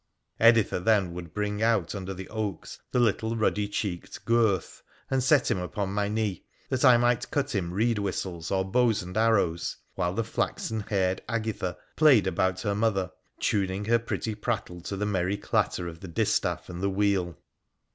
Editha 0.39 0.79
then 0.79 1.13
would 1.13 1.31
bring 1.31 1.61
out 1.61 1.93
under 1.93 2.11
the 2.11 2.27
oaks 2.29 2.79
the 2.91 2.97
little 2.99 3.35
ruddy 3.35 3.67
cheeked 3.67 4.25
Gurth, 4.25 4.81
and 5.11 5.23
set 5.23 5.51
him 5.51 5.59
upon 5.59 5.93
my 5.93 6.07
knee, 6.07 6.43
that 6.69 6.83
I 6.83 6.97
might 6.97 7.29
cut 7.29 7.53
him 7.53 7.71
reed 7.71 7.97
94 7.99 8.03
WONDERFUL 8.03 8.09
ADVENTURES 8.09 8.25
OF 8.51 8.57
whistles 8.63 8.65
or 8.65 8.71
bows 8.71 9.03
and 9.03 9.17
arrows, 9.17 9.77
while 9.93 10.13
the 10.15 10.23
flaxen 10.23 10.79
haired 10.79 11.21
Agitha 11.29 11.77
played 11.95 12.25
about 12.25 12.61
her 12.61 12.73
mother, 12.73 13.11
tuning 13.39 13.85
her 13.85 13.99
pretty 13.99 14.33
prattle 14.33 14.81
to 14.81 14.97
the 14.97 15.05
merry 15.05 15.37
clatter 15.37 15.87
of 15.87 15.99
the 15.99 16.07
distaff 16.07 16.67
and 16.67 16.81
the 16.81 16.89
wheel. 16.89 17.37